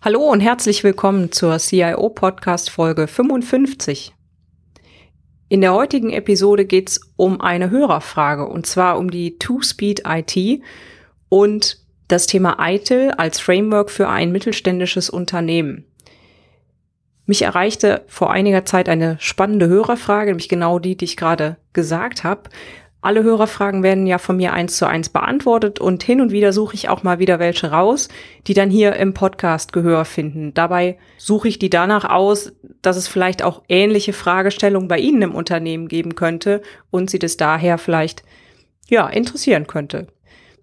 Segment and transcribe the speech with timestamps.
[0.00, 4.14] Hallo und herzlich willkommen zur CIO Podcast Folge 55.
[5.48, 10.62] In der heutigen Episode geht es um eine Hörerfrage und zwar um die Two-Speed IT
[11.28, 15.84] und das Thema ITIL als Framework für ein mittelständisches Unternehmen.
[17.26, 22.22] Mich erreichte vor einiger Zeit eine spannende Hörerfrage, nämlich genau die, die ich gerade gesagt
[22.22, 22.50] habe.
[23.00, 26.74] Alle Hörerfragen werden ja von mir eins zu eins beantwortet und hin und wieder suche
[26.74, 28.08] ich auch mal wieder welche raus,
[28.48, 30.52] die dann hier im Podcast Gehör finden.
[30.52, 35.34] Dabei suche ich die danach aus, dass es vielleicht auch ähnliche Fragestellungen bei Ihnen im
[35.36, 38.24] Unternehmen geben könnte und Sie das daher vielleicht,
[38.88, 40.08] ja, interessieren könnte.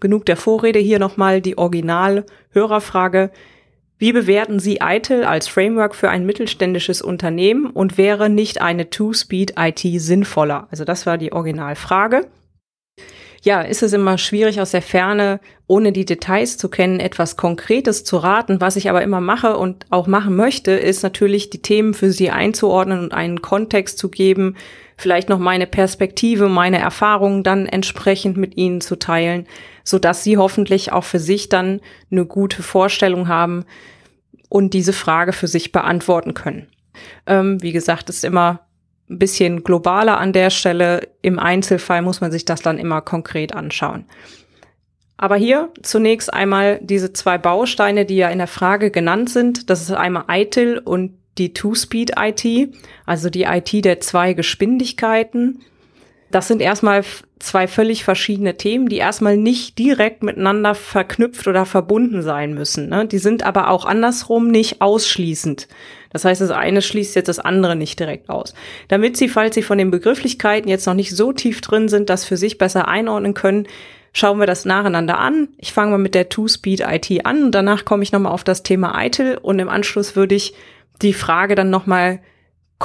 [0.01, 3.31] Genug der Vorrede hier nochmal die Original-Hörerfrage.
[3.97, 9.53] Wie bewerten Sie ITIL als Framework für ein mittelständisches Unternehmen und wäre nicht eine Two-Speed
[9.57, 10.67] IT sinnvoller?
[10.69, 12.27] Also das war die Originalfrage.
[13.41, 18.03] Ja, ist es immer schwierig aus der Ferne, ohne die Details zu kennen, etwas Konkretes
[18.03, 18.59] zu raten.
[18.59, 22.31] Was ich aber immer mache und auch machen möchte, ist natürlich die Themen für Sie
[22.31, 24.55] einzuordnen und einen Kontext zu geben,
[24.97, 29.45] vielleicht noch meine Perspektive, meine Erfahrungen dann entsprechend mit Ihnen zu teilen,
[29.85, 31.79] so dass Sie hoffentlich auch für sich dann
[32.11, 33.63] eine gute Vorstellung haben
[34.49, 36.67] und diese Frage für sich beantworten können.
[37.25, 38.61] Ähm, wie gesagt, ist immer
[39.09, 41.07] ein bisschen globaler an der Stelle.
[41.21, 44.05] Im Einzelfall muss man sich das dann immer konkret anschauen.
[45.17, 49.69] Aber hier zunächst einmal diese zwei Bausteine, die ja in der Frage genannt sind.
[49.69, 52.73] Das ist einmal ITIL und die Two-Speed-IT,
[53.05, 55.61] also die IT der zwei Geschwindigkeiten.
[56.35, 57.05] Das sind erstmal
[57.39, 62.89] zwei völlig verschiedene Themen, die erstmal nicht direkt miteinander verknüpft oder verbunden sein müssen.
[62.89, 63.05] Ne?
[63.05, 65.69] Die sind aber auch andersrum nicht ausschließend.
[66.11, 68.53] Das heißt, das eine schließt jetzt das andere nicht direkt aus.
[68.89, 72.25] Damit Sie, falls Sie von den Begrifflichkeiten jetzt noch nicht so tief drin sind, das
[72.25, 73.65] für sich besser einordnen können,
[74.11, 75.47] schauen wir das nacheinander an.
[75.57, 78.61] Ich fange mal mit der Two-Speed IT an und danach komme ich nochmal auf das
[78.61, 80.53] Thema ITIL und im Anschluss würde ich
[81.01, 82.19] die Frage dann nochmal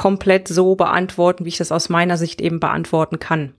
[0.01, 3.53] komplett so beantworten, wie ich das aus meiner Sicht eben beantworten kann.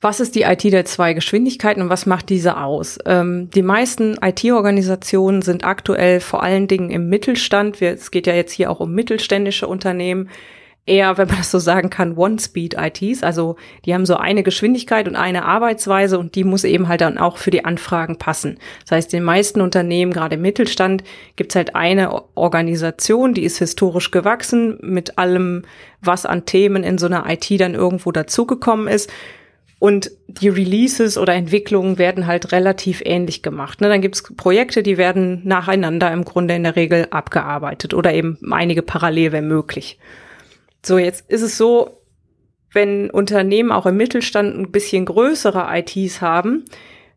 [0.00, 2.98] Was ist die IT der zwei Geschwindigkeiten und was macht diese aus?
[3.06, 7.80] Ähm, die meisten IT-Organisationen sind aktuell vor allen Dingen im Mittelstand.
[7.80, 10.30] Wir, es geht ja jetzt hier auch um mittelständische Unternehmen
[10.86, 13.22] eher, wenn man das so sagen kann, One-Speed-ITs.
[13.22, 17.16] Also die haben so eine Geschwindigkeit und eine Arbeitsweise und die muss eben halt dann
[17.16, 18.58] auch für die Anfragen passen.
[18.82, 21.02] Das heißt, den meisten Unternehmen, gerade im Mittelstand,
[21.36, 25.62] gibt's halt eine Organisation, die ist historisch gewachsen mit allem,
[26.02, 29.10] was an Themen in so einer IT dann irgendwo dazugekommen ist.
[29.78, 33.80] Und die Releases oder Entwicklungen werden halt relativ ähnlich gemacht.
[33.80, 33.88] Ne?
[33.88, 38.82] Dann gibt's Projekte, die werden nacheinander im Grunde in der Regel abgearbeitet oder eben einige
[38.82, 39.98] parallel, wenn möglich.
[40.84, 42.02] So, jetzt ist es so,
[42.72, 46.64] wenn Unternehmen auch im Mittelstand ein bisschen größere ITs haben,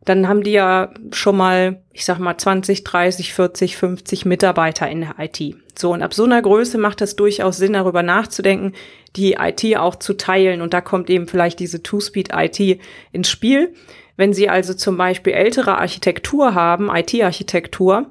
[0.06, 5.02] dann haben die ja schon mal, ich sag mal, 20, 30, 40, 50 Mitarbeiter in
[5.02, 5.58] der IT.
[5.78, 8.72] So, und ab so einer Größe macht es durchaus Sinn, darüber nachzudenken,
[9.18, 10.62] die IT auch zu teilen.
[10.62, 12.80] Und da kommt eben vielleicht diese Two-Speed-IT
[13.12, 13.74] ins Spiel.
[14.16, 18.10] Wenn Sie also zum Beispiel ältere Architektur haben, IT-Architektur,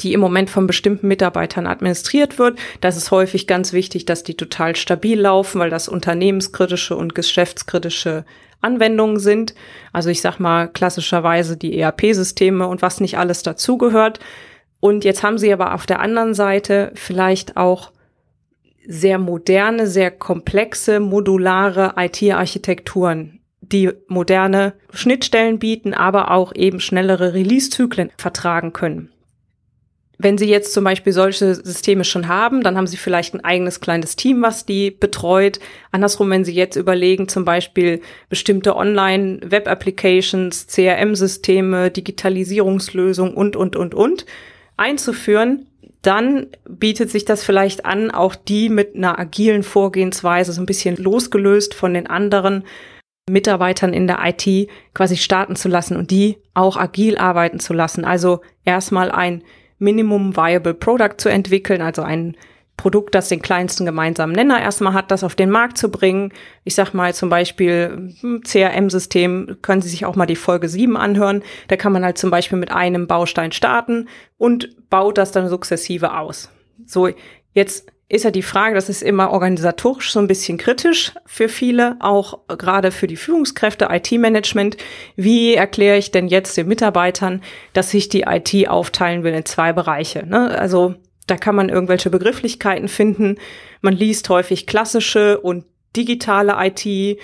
[0.00, 2.58] die im Moment von bestimmten Mitarbeitern administriert wird.
[2.80, 8.24] Das ist häufig ganz wichtig, dass die total stabil laufen, weil das unternehmenskritische und geschäftskritische
[8.60, 9.54] Anwendungen sind.
[9.92, 14.18] Also ich sag mal klassischerweise die ERP-Systeme und was nicht alles dazugehört.
[14.80, 17.92] Und jetzt haben sie aber auf der anderen Seite vielleicht auch
[18.86, 28.10] sehr moderne, sehr komplexe, modulare IT-Architekturen, die moderne Schnittstellen bieten, aber auch eben schnellere Release-Zyklen
[28.18, 29.13] vertragen können.
[30.18, 33.80] Wenn Sie jetzt zum Beispiel solche Systeme schon haben, dann haben Sie vielleicht ein eigenes
[33.80, 35.58] kleines Team, was die betreut.
[35.90, 44.26] Andersrum, wenn Sie jetzt überlegen, zum Beispiel bestimmte Online-Web-Applications, CRM-Systeme, Digitalisierungslösungen und, und, und, und
[44.76, 45.66] einzuführen,
[46.02, 50.96] dann bietet sich das vielleicht an, auch die mit einer agilen Vorgehensweise so ein bisschen
[50.96, 52.64] losgelöst von den anderen
[53.28, 58.04] Mitarbeitern in der IT quasi starten zu lassen und die auch agil arbeiten zu lassen.
[58.04, 59.42] Also erstmal ein
[59.78, 62.36] Minimum Viable Product zu entwickeln, also ein
[62.76, 66.32] Produkt, das den kleinsten gemeinsamen Nenner erstmal hat, das auf den Markt zu bringen.
[66.64, 70.96] Ich sag mal zum Beispiel hm, CRM-System, können Sie sich auch mal die Folge 7
[70.96, 71.42] anhören.
[71.68, 76.18] Da kann man halt zum Beispiel mit einem Baustein starten und baut das dann sukzessive
[76.18, 76.50] aus.
[76.84, 77.08] So,
[77.52, 81.96] jetzt ist ja die Frage, das ist immer organisatorisch so ein bisschen kritisch für viele,
[82.00, 84.76] auch gerade für die Führungskräfte, IT-Management.
[85.16, 87.42] Wie erkläre ich denn jetzt den Mitarbeitern,
[87.72, 90.26] dass sich die IT aufteilen will in zwei Bereiche?
[90.26, 90.50] Ne?
[90.50, 90.94] Also
[91.26, 93.36] da kann man irgendwelche Begrifflichkeiten finden.
[93.80, 95.64] Man liest häufig klassische und
[95.96, 97.18] digitale IT,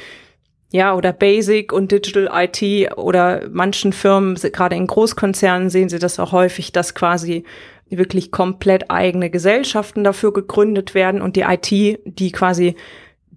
[0.73, 6.21] ja, oder Basic und Digital IT oder manchen Firmen, gerade in Großkonzernen sehen Sie das
[6.21, 7.45] auch häufig, dass quasi
[7.91, 12.77] wirklich komplett eigene Gesellschaften dafür gegründet werden und die IT, die quasi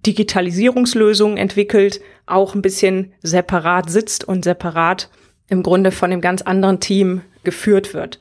[0.06, 5.10] Digitalisierungslösungen entwickelt, auch ein bisschen separat sitzt und separat
[5.48, 8.20] im Grunde von einem ganz anderen Team geführt wird.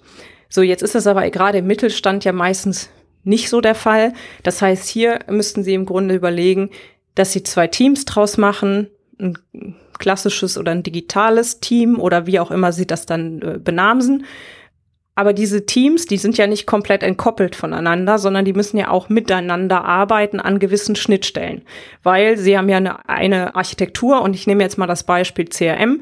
[0.50, 2.90] So, jetzt ist das aber gerade im Mittelstand ja meistens
[3.24, 4.14] nicht so der Fall.
[4.44, 6.70] Das heißt, hier müssten Sie im Grunde überlegen,
[7.16, 8.88] dass Sie zwei Teams draus machen,
[9.20, 9.38] ein
[9.98, 14.26] klassisches oder ein digitales Team oder wie auch immer Sie das dann äh, benamsen.
[15.16, 19.10] Aber diese Teams, die sind ja nicht komplett entkoppelt voneinander, sondern die müssen ja auch
[19.10, 21.62] miteinander arbeiten an gewissen Schnittstellen.
[22.02, 26.02] Weil sie haben ja eine, eine Architektur und ich nehme jetzt mal das Beispiel CRM.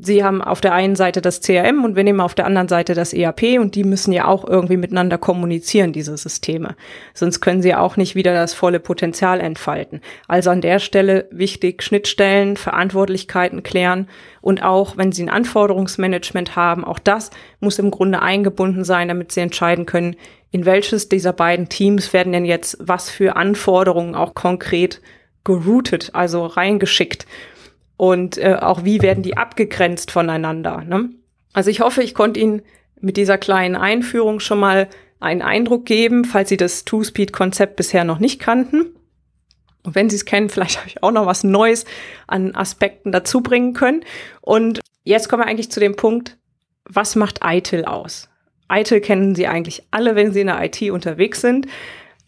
[0.00, 2.94] Sie haben auf der einen Seite das CRM und wir nehmen auf der anderen Seite
[2.94, 6.76] das ERP und die müssen ja auch irgendwie miteinander kommunizieren, diese Systeme.
[7.12, 10.00] Sonst können sie auch nicht wieder das volle Potenzial entfalten.
[10.26, 14.08] Also an der Stelle wichtig, Schnittstellen, Verantwortlichkeiten klären
[14.40, 17.30] und auch, wenn sie ein Anforderungsmanagement haben, auch das
[17.60, 20.16] muss im Grunde eingebunden sein, damit sie entscheiden können,
[20.50, 25.00] in welches dieser beiden Teams werden denn jetzt was für Anforderungen auch konkret
[25.44, 27.26] geroutet, also reingeschickt
[27.96, 30.82] und äh, auch wie werden die abgegrenzt voneinander.
[30.84, 31.10] Ne?
[31.52, 32.62] Also ich hoffe, ich konnte Ihnen
[33.00, 34.88] mit dieser kleinen Einführung schon mal
[35.20, 38.86] einen Eindruck geben, falls Sie das Two-Speed-Konzept bisher noch nicht kannten.
[39.84, 41.84] Und wenn Sie es kennen, vielleicht habe ich auch noch was Neues
[42.26, 44.04] an Aspekten dazu bringen können.
[44.40, 46.36] Und jetzt kommen wir eigentlich zu dem Punkt,
[46.84, 48.28] was macht ITIL aus?
[48.70, 51.66] ITIL kennen Sie eigentlich alle, wenn Sie in der IT unterwegs sind.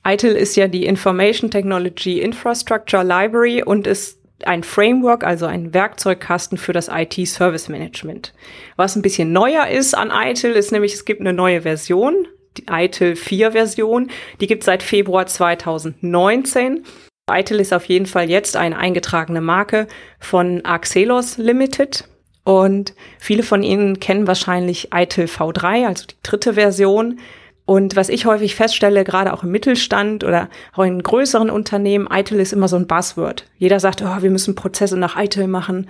[0.06, 6.58] ITIL ist ja die Information Technology Infrastructure Library und ist ein Framework, also ein Werkzeugkasten
[6.58, 8.34] für das IT-Service Management.
[8.76, 12.66] Was ein bisschen neuer ist an ITIL, ist nämlich, es gibt eine neue Version, die
[12.70, 14.10] ITIL 4 Version,
[14.40, 16.84] die gibt es seit Februar 2019.
[17.30, 19.88] ITIL ist auf jeden Fall jetzt eine eingetragene Marke
[20.20, 22.04] von Axelos Limited.
[22.44, 27.18] Und viele von Ihnen kennen wahrscheinlich ITIL V3, also die dritte Version.
[27.66, 32.38] Und was ich häufig feststelle, gerade auch im Mittelstand oder auch in größeren Unternehmen, ITIL
[32.38, 33.50] ist immer so ein Buzzword.
[33.58, 35.88] Jeder sagt, oh, wir müssen Prozesse nach ITIL machen.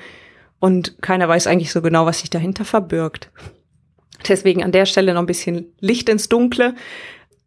[0.59, 3.31] Und keiner weiß eigentlich so genau, was sich dahinter verbirgt.
[4.27, 6.75] Deswegen an der Stelle noch ein bisschen Licht ins Dunkle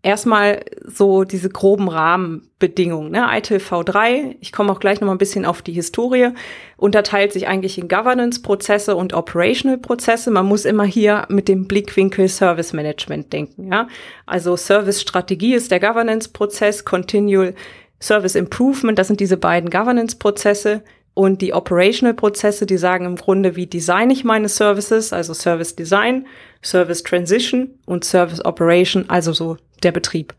[0.01, 3.11] erstmal so diese groben Rahmenbedingungen.
[3.11, 3.27] Ne?
[3.31, 6.29] ITIL V3, ich komme auch gleich noch mal ein bisschen auf die Historie,
[6.77, 10.31] unterteilt sich eigentlich in Governance-Prozesse und Operational-Prozesse.
[10.31, 13.71] Man muss immer hier mit dem Blickwinkel Service Management denken.
[13.71, 13.87] Ja?
[14.25, 17.53] Also Service-Strategie ist der Governance-Prozess, Continual
[18.01, 20.83] Service Improvement, das sind diese beiden Governance-Prozesse.
[21.15, 26.27] Und die Operational-Prozesse, die sagen im Grunde, wie design ich meine Services, also Service Design,
[26.63, 30.33] Service Transition und Service Operation, also so der Betrieb.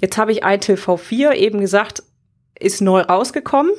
[0.00, 2.02] Jetzt habe ich ITIL V4 eben gesagt,
[2.58, 3.72] ist neu rausgekommen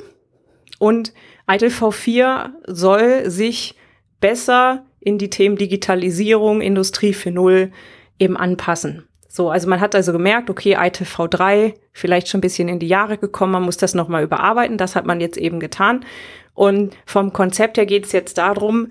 [0.78, 1.12] und
[1.50, 3.74] ITIL V4 soll sich
[4.20, 7.70] besser in die Themen Digitalisierung, Industrie 4.0
[8.18, 9.06] eben anpassen.
[9.28, 12.88] So, also man hat also gemerkt, okay, ITIL V3 vielleicht schon ein bisschen in die
[12.88, 16.04] Jahre gekommen, man muss das nochmal überarbeiten, das hat man jetzt eben getan.
[16.52, 18.88] Und vom Konzept her geht es jetzt darum,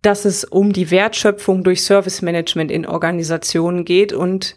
[0.00, 4.56] dass es um die Wertschöpfung durch Service Management in Organisationen geht und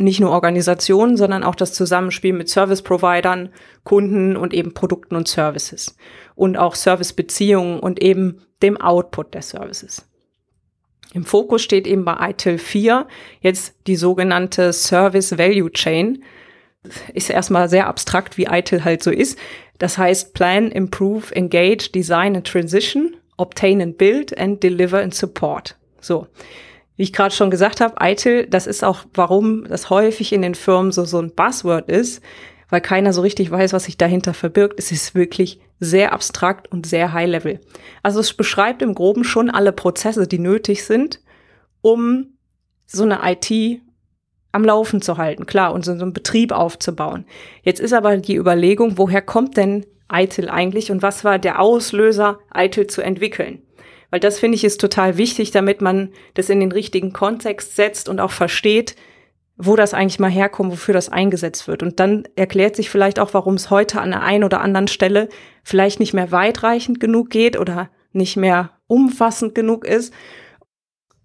[0.00, 3.50] nicht nur Organisationen, sondern auch das Zusammenspiel mit Service-Providern,
[3.84, 5.96] Kunden und eben Produkten und Services.
[6.34, 10.08] Und auch Servicebeziehungen und eben dem Output der Services.
[11.12, 13.06] Im Fokus steht eben bei ITIL 4
[13.40, 16.22] jetzt die sogenannte Service Value Chain.
[17.12, 19.38] Ist erstmal sehr abstrakt, wie ITIL halt so ist.
[19.78, 25.76] Das heißt Plan, Improve, Engage, Design and Transition, Obtain and Build and Deliver and Support.
[26.00, 26.28] So
[26.96, 30.54] wie ich gerade schon gesagt habe, ITIL, das ist auch, warum das häufig in den
[30.54, 32.22] Firmen so, so ein Buzzword ist,
[32.68, 34.78] weil keiner so richtig weiß, was sich dahinter verbirgt.
[34.78, 37.60] Es ist wirklich sehr abstrakt und sehr high level.
[38.02, 41.20] Also es beschreibt im Groben schon alle Prozesse, die nötig sind,
[41.80, 42.38] um
[42.86, 43.80] so eine IT
[44.52, 47.24] am Laufen zu halten, klar, und so einen Betrieb aufzubauen.
[47.62, 52.38] Jetzt ist aber die Überlegung, woher kommt denn ITIL eigentlich und was war der Auslöser,
[52.54, 53.62] ITIL zu entwickeln?
[54.12, 58.10] Weil das finde ich ist total wichtig, damit man das in den richtigen Kontext setzt
[58.10, 58.94] und auch versteht,
[59.56, 61.82] wo das eigentlich mal herkommt, wofür das eingesetzt wird.
[61.82, 65.30] Und dann erklärt sich vielleicht auch, warum es heute an der einen oder anderen Stelle
[65.64, 70.12] vielleicht nicht mehr weitreichend genug geht oder nicht mehr umfassend genug ist.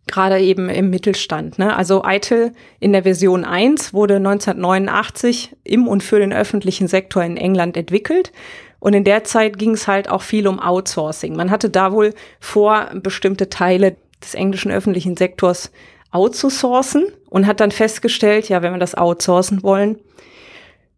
[0.07, 1.59] Gerade eben im Mittelstand.
[1.59, 1.75] Ne?
[1.75, 7.35] Also ITIL in der Version 1 wurde 1989 im und für den öffentlichen Sektor in
[7.35, 8.31] England entwickelt.
[8.79, 11.35] Und in der Zeit ging es halt auch viel um Outsourcing.
[11.35, 15.71] Man hatte da wohl vor, bestimmte Teile des englischen öffentlichen Sektors
[16.11, 19.99] outzusourcen und hat dann festgestellt, ja, wenn wir das outsourcen wollen,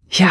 [0.10, 0.30] ja,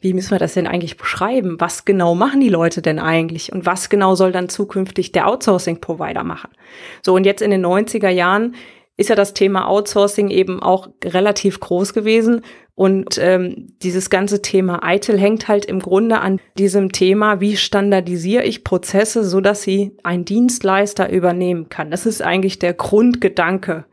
[0.00, 1.60] wie müssen wir das denn eigentlich beschreiben?
[1.60, 3.52] Was genau machen die Leute denn eigentlich?
[3.52, 6.50] Und was genau soll dann zukünftig der Outsourcing-Provider machen?
[7.02, 8.54] So, und jetzt in den 90er Jahren
[9.00, 12.42] ist ja das Thema Outsourcing eben auch relativ groß gewesen.
[12.74, 18.44] Und ähm, dieses ganze Thema ITIL hängt halt im Grunde an diesem Thema, wie standardisiere
[18.44, 21.90] ich Prozesse, so dass sie ein Dienstleister übernehmen kann.
[21.90, 23.84] Das ist eigentlich der Grundgedanke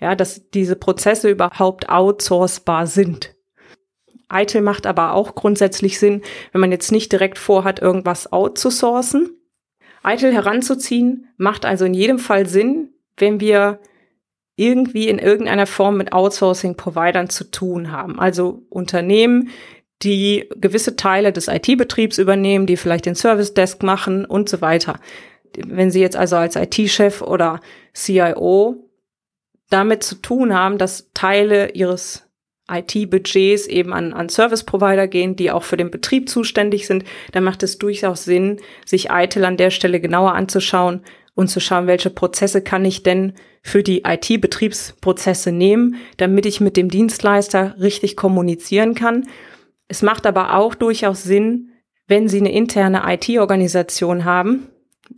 [0.00, 3.34] ja, dass diese Prozesse überhaupt outsourcebar sind.
[4.32, 9.30] ITIL macht aber auch grundsätzlich Sinn, wenn man jetzt nicht direkt vorhat, irgendwas outzusourcen.
[10.04, 13.80] ITIL heranzuziehen macht also in jedem Fall Sinn, wenn wir
[14.60, 18.20] irgendwie in irgendeiner Form mit Outsourcing-Providern zu tun haben.
[18.20, 19.48] Also Unternehmen,
[20.02, 25.00] die gewisse Teile des IT-Betriebs übernehmen, die vielleicht den Service Desk machen und so weiter.
[25.56, 27.60] Wenn Sie jetzt also als IT-Chef oder
[27.94, 28.88] CIO
[29.70, 32.26] damit zu tun haben, dass Teile ihres
[32.70, 37.62] IT-Budgets eben an, an Service-Provider gehen, die auch für den Betrieb zuständig sind, dann macht
[37.62, 41.02] es durchaus Sinn, sich ITIL an der Stelle genauer anzuschauen
[41.34, 46.76] und zu schauen, welche Prozesse kann ich denn für die IT-Betriebsprozesse nehmen, damit ich mit
[46.76, 49.26] dem Dienstleister richtig kommunizieren kann.
[49.88, 51.70] Es macht aber auch durchaus Sinn,
[52.06, 54.68] wenn Sie eine interne IT-Organisation haben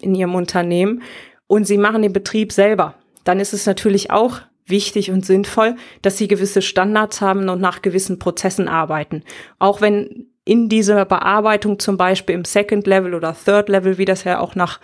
[0.00, 1.02] in Ihrem Unternehmen
[1.47, 6.19] und Sie machen den Betrieb selber dann ist es natürlich auch wichtig und sinnvoll, dass
[6.19, 9.23] sie gewisse Standards haben und nach gewissen Prozessen arbeiten.
[9.59, 14.25] Auch wenn in dieser Bearbeitung zum Beispiel im Second Level oder Third Level, wie das
[14.25, 14.81] ja auch nach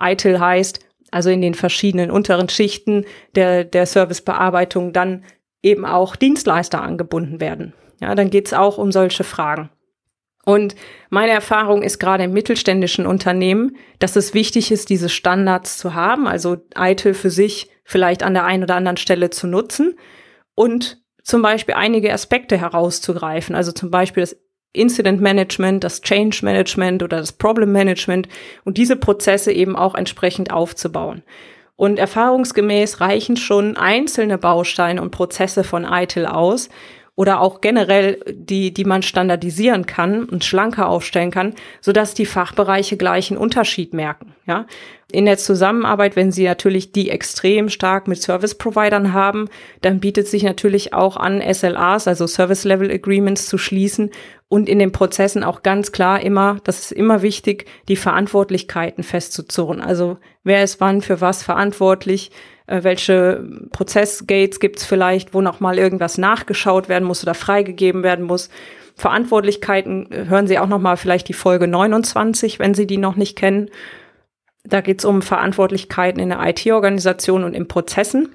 [0.00, 0.80] ITIL heißt,
[1.10, 3.04] also in den verschiedenen unteren Schichten
[3.34, 5.24] der, der Servicebearbeitung dann
[5.62, 7.74] eben auch Dienstleister angebunden werden.
[8.00, 9.70] Ja, dann geht's auch um solche Fragen.
[10.44, 10.74] Und
[11.10, 16.26] meine Erfahrung ist gerade im mittelständischen Unternehmen, dass es wichtig ist, diese Standards zu haben,
[16.26, 19.98] also ITIL für sich vielleicht an der einen oder anderen Stelle zu nutzen
[20.54, 24.36] und zum Beispiel einige Aspekte herauszugreifen, also zum Beispiel das
[24.72, 28.28] Incident Management, das Change Management oder das Problem Management
[28.64, 31.22] und diese Prozesse eben auch entsprechend aufzubauen.
[31.76, 36.68] Und erfahrungsgemäß reichen schon einzelne Bausteine und Prozesse von ITIL aus,
[37.20, 42.24] oder auch generell die, die man standardisieren kann und schlanker aufstellen kann, so dass die
[42.24, 44.34] Fachbereiche gleichen Unterschied merken.
[44.46, 44.64] Ja,
[45.10, 49.48] in der Zusammenarbeit, wenn Sie natürlich die extrem stark mit Service Providern haben,
[49.80, 54.10] dann bietet sich natürlich auch an, SLAs, also Service Level Agreements zu schließen
[54.48, 59.80] und in den Prozessen auch ganz klar immer, das ist immer wichtig, die Verantwortlichkeiten festzuzurren.
[59.80, 62.32] Also wer ist wann für was verantwortlich,
[62.66, 68.02] äh, welche Prozessgates gibt es vielleicht, wo noch mal irgendwas nachgeschaut werden muss oder freigegeben
[68.02, 68.50] werden muss.
[68.96, 73.16] Verantwortlichkeiten äh, hören Sie auch noch mal vielleicht die Folge 29, wenn Sie die noch
[73.16, 73.70] nicht kennen.
[74.64, 78.34] Da geht es um Verantwortlichkeiten in der IT-Organisation und in Prozessen.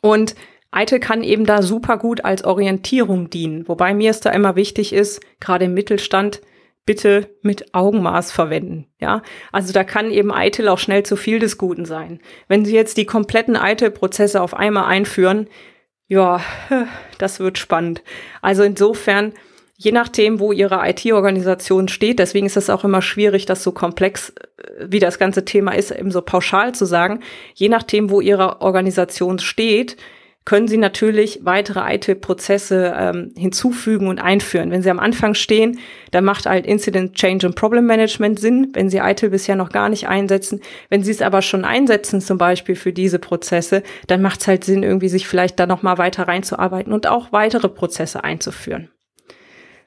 [0.00, 0.34] Und
[0.74, 4.92] ITIL kann eben da super gut als Orientierung dienen, wobei mir es da immer wichtig
[4.92, 6.42] ist, gerade im Mittelstand,
[6.84, 8.86] bitte mit Augenmaß verwenden.
[9.00, 12.20] Ja, also da kann eben ITIL auch schnell zu viel des Guten sein.
[12.46, 15.48] Wenn Sie jetzt die kompletten ITIL-Prozesse auf einmal einführen,
[16.06, 16.40] ja,
[17.18, 18.02] das wird spannend.
[18.40, 19.32] Also insofern,
[19.76, 24.30] je nachdem, wo Ihre IT-Organisation steht, deswegen ist es auch immer schwierig, das so komplex,
[24.30, 27.20] äh, wie das ganze Thema ist, eben so pauschal zu sagen.
[27.54, 29.96] Je nachdem, wo Ihre Organisation steht,
[30.46, 34.70] können Sie natürlich weitere ITIL-Prozesse ähm, hinzufügen und einführen.
[34.70, 35.80] Wenn Sie am Anfang stehen,
[36.12, 39.88] dann macht halt Incident Change and Problem Management Sinn, wenn Sie ITIL bisher noch gar
[39.88, 40.60] nicht einsetzen.
[40.88, 44.62] Wenn Sie es aber schon einsetzen, zum Beispiel für diese Prozesse, dann macht es halt
[44.62, 48.88] Sinn, irgendwie sich vielleicht da nochmal weiter reinzuarbeiten und auch weitere Prozesse einzuführen.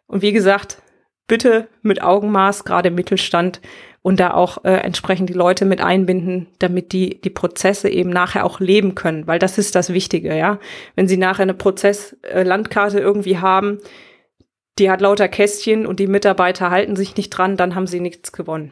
[0.09, 0.81] Und wie gesagt,
[1.27, 3.61] bitte mit Augenmaß, gerade im Mittelstand,
[4.01, 8.45] und da auch äh, entsprechend die Leute mit einbinden, damit die die Prozesse eben nachher
[8.45, 10.59] auch leben können, weil das ist das Wichtige, ja.
[10.95, 13.79] Wenn sie nachher eine Prozesslandkarte äh, irgendwie haben,
[14.77, 18.31] die hat lauter Kästchen und die Mitarbeiter halten sich nicht dran, dann haben sie nichts
[18.31, 18.71] gewonnen.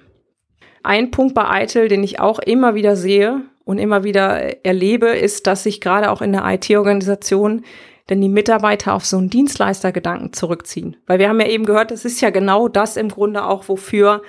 [0.82, 5.46] Ein Punkt bei ITIL, den ich auch immer wieder sehe und immer wieder erlebe, ist,
[5.46, 7.66] dass sich gerade auch in der IT-Organisation
[8.10, 10.98] denn die Mitarbeiter auf so einen Dienstleistergedanken zurückziehen.
[11.06, 14.22] Weil wir haben ja eben gehört, das ist ja genau das im Grunde auch, wofür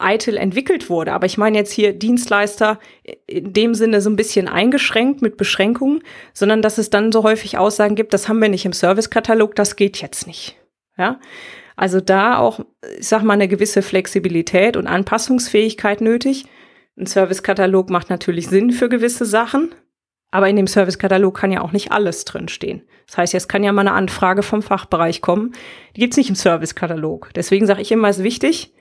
[0.00, 1.12] ITIL entwickelt wurde.
[1.12, 2.78] Aber ich meine jetzt hier Dienstleister
[3.26, 7.58] in dem Sinne so ein bisschen eingeschränkt mit Beschränkungen, sondern dass es dann so häufig
[7.58, 10.56] Aussagen gibt, das haben wir nicht im Servicekatalog, das geht jetzt nicht.
[10.98, 11.20] Ja.
[11.76, 12.60] Also da auch,
[12.98, 16.46] ich sag mal, eine gewisse Flexibilität und Anpassungsfähigkeit nötig.
[16.98, 19.74] Ein Servicekatalog macht natürlich Sinn für gewisse Sachen,
[20.36, 22.82] aber in dem Servicekatalog kann ja auch nicht alles drinstehen.
[23.06, 25.52] Das heißt, jetzt kann ja mal eine Anfrage vom Fachbereich kommen.
[25.96, 27.30] Die gibt's nicht im Servicekatalog.
[27.34, 28.74] Deswegen sage ich immer, es ist wichtig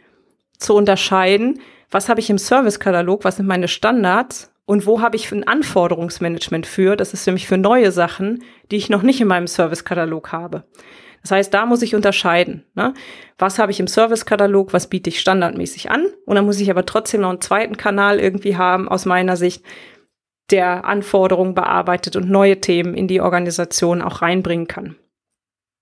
[0.58, 5.32] zu unterscheiden, was habe ich im Servicekatalog, was sind meine Standards und wo habe ich
[5.32, 6.98] ein Anforderungsmanagement für.
[6.98, 10.66] Das ist nämlich für neue Sachen, die ich noch nicht in meinem Servicekatalog habe.
[11.22, 12.66] Das heißt, da muss ich unterscheiden.
[12.76, 12.94] Ne?
[13.38, 16.08] Was habe ich im Servicekatalog, was biete ich standardmäßig an?
[16.26, 19.64] Und dann muss ich aber trotzdem noch einen zweiten Kanal irgendwie haben, aus meiner Sicht,
[20.52, 24.96] der Anforderungen bearbeitet und neue Themen in die Organisation auch reinbringen kann.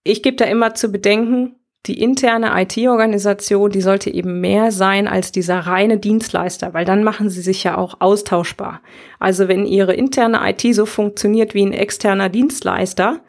[0.03, 1.55] Ich gebe da immer zu bedenken,
[1.85, 7.29] die interne IT-Organisation, die sollte eben mehr sein als dieser reine Dienstleister, weil dann machen
[7.29, 8.81] sie sich ja auch austauschbar.
[9.19, 13.19] Also wenn ihre interne IT so funktioniert wie ein externer Dienstleister,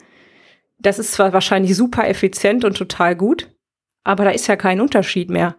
[0.79, 3.51] das ist zwar wahrscheinlich super effizient und total gut,
[4.05, 5.57] aber da ist ja kein Unterschied mehr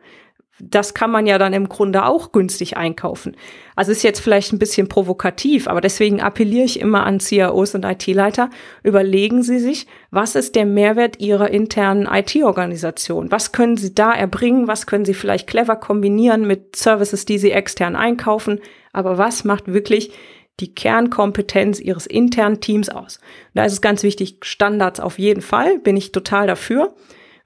[0.60, 3.36] das kann man ja dann im Grunde auch günstig einkaufen.
[3.76, 7.84] Also ist jetzt vielleicht ein bisschen provokativ, aber deswegen appelliere ich immer an CIOs und
[7.84, 8.50] IT-Leiter,
[8.82, 13.32] überlegen Sie sich, was ist der Mehrwert Ihrer internen IT-Organisation?
[13.32, 14.68] Was können Sie da erbringen?
[14.68, 18.62] Was können Sie vielleicht clever kombinieren mit Services, die Sie extern einkaufen?
[18.94, 20.14] Aber was macht wirklich
[20.62, 23.20] die Kernkompetenz Ihres internen Teams aus?
[23.54, 26.96] Da ist es ganz wichtig, Standards auf jeden Fall, bin ich total dafür.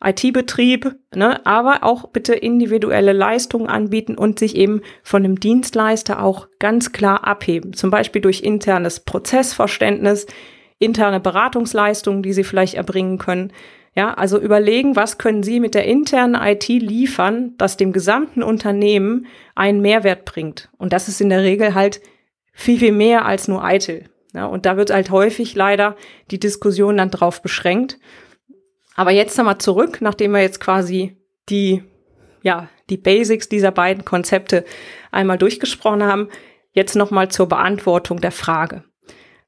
[0.04, 6.48] IT-Betrieb, ne, aber auch bitte individuelle Leistungen anbieten und sich eben von dem Dienstleister auch
[6.60, 7.74] ganz klar abheben.
[7.74, 10.26] Zum Beispiel durch internes Prozessverständnis,
[10.78, 13.52] interne Beratungsleistungen, die Sie vielleicht erbringen können.
[13.94, 19.26] Ja, also überlegen, was können Sie mit der internen IT liefern, das dem gesamten Unternehmen
[19.56, 20.70] einen Mehrwert bringt.
[20.78, 22.00] Und das ist in der Regel halt
[22.54, 24.06] viel, viel mehr als nur ITIL.
[24.34, 25.96] Ja, und da wird halt häufig leider
[26.32, 27.98] die Diskussion dann drauf beschränkt.
[29.00, 31.16] Aber jetzt nochmal zurück, nachdem wir jetzt quasi
[31.48, 31.86] die,
[32.44, 34.66] ja, die Basics dieser beiden Konzepte
[35.10, 36.28] einmal durchgesprochen haben,
[36.74, 38.84] jetzt nochmal zur Beantwortung der Frage.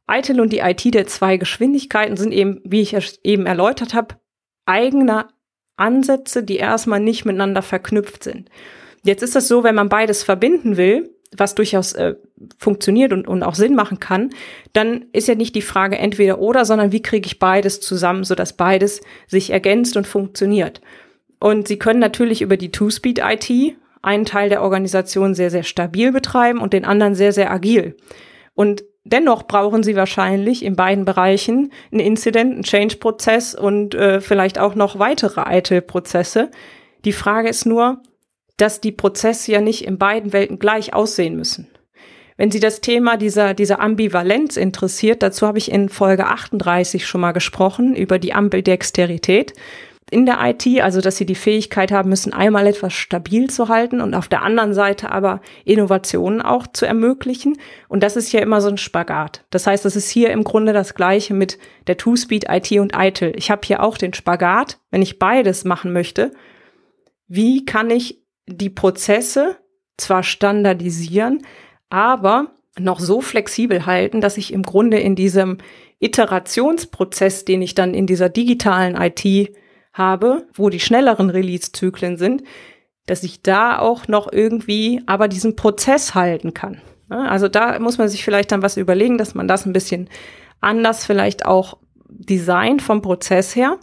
[0.09, 4.15] ITIL und die IT der zwei Geschwindigkeiten sind eben, wie ich eben erläutert habe,
[4.65, 5.27] eigene
[5.75, 8.49] Ansätze, die erstmal nicht miteinander verknüpft sind.
[9.03, 12.15] Jetzt ist das so, wenn man beides verbinden will, was durchaus äh,
[12.57, 14.31] funktioniert und, und auch Sinn machen kann,
[14.73, 18.53] dann ist ja nicht die Frage entweder oder, sondern wie kriege ich beides zusammen, sodass
[18.53, 20.81] beides sich ergänzt und funktioniert.
[21.39, 26.59] Und Sie können natürlich über die Two-Speed-IT einen Teil der Organisation sehr, sehr stabil betreiben
[26.59, 27.95] und den anderen sehr, sehr agil.
[28.53, 34.59] Und dennoch brauchen Sie wahrscheinlich in beiden Bereichen einen Incident, einen Change-Prozess und äh, vielleicht
[34.59, 36.49] auch noch weitere ITIL-Prozesse.
[37.05, 38.01] Die Frage ist nur,
[38.57, 41.67] dass die Prozesse ja nicht in beiden Welten gleich aussehen müssen.
[42.37, 47.21] Wenn Sie das Thema dieser, dieser Ambivalenz interessiert, dazu habe ich in Folge 38 schon
[47.21, 49.53] mal gesprochen, über die Ambidexterität
[50.11, 54.01] in der IT, also dass Sie die Fähigkeit haben müssen, einmal etwas stabil zu halten
[54.01, 57.57] und auf der anderen Seite aber Innovationen auch zu ermöglichen.
[57.87, 59.45] Und das ist ja immer so ein Spagat.
[59.51, 63.33] Das heißt, das ist hier im Grunde das Gleiche mit der Two-Speed IT und ITIL.
[63.35, 66.31] Ich habe hier auch den Spagat, wenn ich beides machen möchte.
[67.27, 69.57] Wie kann ich die Prozesse
[69.97, 71.45] zwar standardisieren,
[71.89, 75.57] aber noch so flexibel halten, dass ich im Grunde in diesem
[75.99, 79.55] Iterationsprozess, den ich dann in dieser digitalen IT
[79.93, 82.43] habe, wo die schnelleren Release-Zyklen sind,
[83.05, 86.81] dass ich da auch noch irgendwie aber diesen Prozess halten kann.
[87.09, 90.09] Also da muss man sich vielleicht dann was überlegen, dass man das ein bisschen
[90.61, 91.77] anders vielleicht auch
[92.07, 93.77] designt vom Prozess her.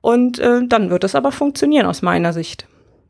[0.00, 2.66] Und äh, dann wird es aber funktionieren aus meiner Sicht.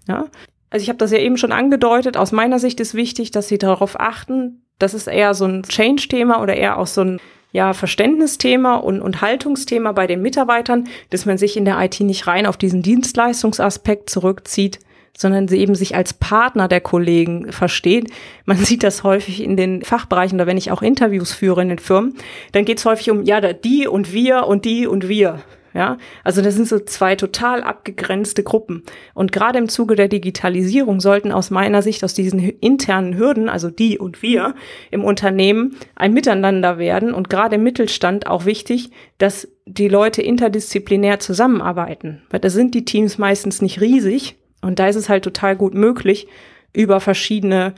[0.06, 0.26] Ja?
[0.70, 3.58] Also ich habe das ja eben schon angedeutet, aus meiner Sicht ist wichtig, dass Sie
[3.58, 7.20] darauf achten, das ist eher so ein Change-Thema oder eher auch so ein
[7.52, 12.26] ja, Verständnisthema und, und Haltungsthema bei den Mitarbeitern, dass man sich in der IT nicht
[12.26, 14.80] rein auf diesen Dienstleistungsaspekt zurückzieht,
[15.16, 18.10] sondern sie eben sich als Partner der Kollegen versteht.
[18.44, 21.78] Man sieht das häufig in den Fachbereichen oder wenn ich auch Interviews führe in den
[21.78, 22.14] Firmen,
[22.52, 25.42] dann geht es häufig um, ja, die und wir und die und wir.
[25.76, 28.82] Ja, also das sind so zwei total abgegrenzte Gruppen.
[29.12, 33.68] Und gerade im Zuge der Digitalisierung sollten aus meiner Sicht aus diesen internen Hürden, also
[33.68, 34.54] die und wir
[34.90, 37.12] im Unternehmen, ein Miteinander werden.
[37.12, 42.22] Und gerade im Mittelstand auch wichtig, dass die Leute interdisziplinär zusammenarbeiten.
[42.30, 44.36] Weil da sind die Teams meistens nicht riesig.
[44.62, 46.26] Und da ist es halt total gut möglich,
[46.72, 47.74] über verschiedene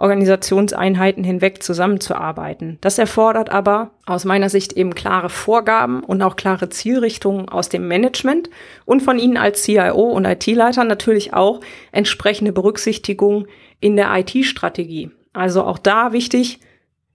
[0.00, 2.78] Organisationseinheiten hinweg zusammenzuarbeiten.
[2.80, 7.86] Das erfordert aber aus meiner Sicht eben klare Vorgaben und auch klare Zielrichtungen aus dem
[7.86, 8.48] Management
[8.86, 11.60] und von Ihnen als CIO und IT-Leiter natürlich auch
[11.92, 13.46] entsprechende Berücksichtigung
[13.78, 15.10] in der IT-Strategie.
[15.34, 16.60] Also auch da wichtig,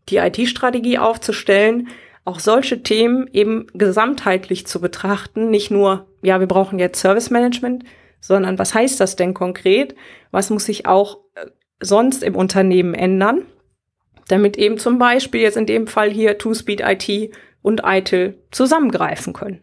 [0.10, 1.88] die IT-Strategie aufzustellen,
[2.24, 7.84] auch solche Themen eben gesamtheitlich zu betrachten, nicht nur, ja, wir brauchen jetzt Service Management,
[8.20, 9.96] sondern was heißt das denn konkret?
[10.32, 11.46] Was muss sich auch äh,
[11.80, 13.44] sonst im Unternehmen ändern,
[14.28, 19.62] damit eben zum Beispiel jetzt in dem Fall hier TwoSpeed IT und ITIL zusammengreifen können.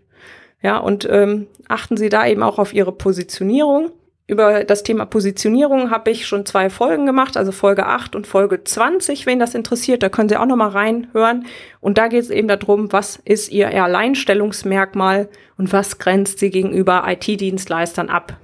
[0.62, 3.90] Ja, und ähm, achten Sie da eben auch auf Ihre Positionierung.
[4.29, 8.62] Über das Thema Positionierung habe ich schon zwei Folgen gemacht, also Folge 8 und Folge
[8.62, 11.46] 20, wen das interessiert, da können Sie auch noch mal reinhören.
[11.81, 17.05] Und da geht es eben darum, was ist Ihr Alleinstellungsmerkmal und was grenzt Sie gegenüber
[17.07, 18.38] IT-Dienstleistern ab.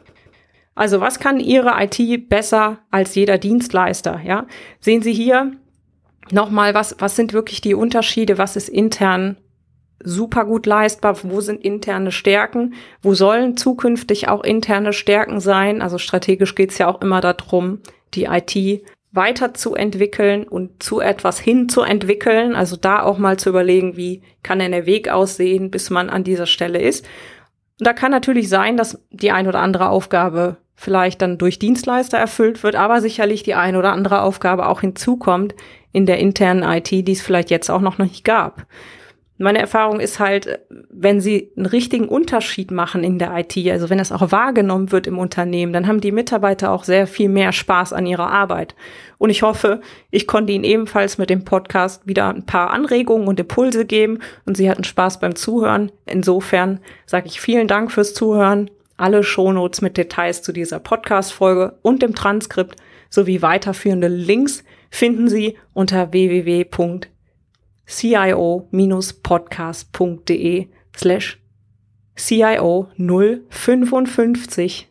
[0.79, 4.21] Also was kann Ihre IT besser als jeder Dienstleister?
[4.25, 4.47] Ja,
[4.79, 5.53] sehen Sie hier
[6.31, 8.39] nochmal, was, was sind wirklich die Unterschiede?
[8.39, 9.37] Was ist intern
[10.05, 11.19] super gut leistbar?
[11.25, 12.75] Wo sind interne Stärken?
[13.03, 15.83] Wo sollen zukünftig auch interne Stärken sein?
[15.83, 17.81] Also strategisch geht es ja auch immer darum,
[18.15, 22.55] die IT weiterzuentwickeln und zu etwas hinzuentwickeln.
[22.55, 26.23] Also da auch mal zu überlegen, wie kann denn der Weg aussehen, bis man an
[26.23, 27.05] dieser Stelle ist.
[27.79, 32.19] Und da kann natürlich sein, dass die ein oder andere Aufgabe vielleicht dann durch Dienstleister
[32.19, 35.55] erfüllt wird, aber sicherlich die ein oder andere Aufgabe auch hinzukommt
[35.93, 38.67] in der internen IT, die es vielleicht jetzt auch noch nicht gab.
[39.41, 40.59] Meine Erfahrung ist halt,
[40.91, 45.07] wenn sie einen richtigen Unterschied machen in der IT, also wenn das auch wahrgenommen wird
[45.07, 48.75] im Unternehmen, dann haben die Mitarbeiter auch sehr viel mehr Spaß an ihrer Arbeit.
[49.17, 53.39] Und ich hoffe, ich konnte Ihnen ebenfalls mit dem Podcast wieder ein paar Anregungen und
[53.39, 55.93] Impulse geben und Sie hatten Spaß beim Zuhören.
[56.05, 58.71] Insofern sage ich vielen Dank fürs Zuhören.
[58.97, 62.75] Alle Shownotes mit Details zu dieser Podcast-Folge und dem Transkript
[63.09, 66.13] sowie weiterführende Links finden Sie unter
[67.89, 71.39] www.cio-podcast.de slash
[72.17, 74.89] CIO 055.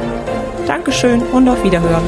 [0.67, 2.03] Dankeschön und auf Wiederhören.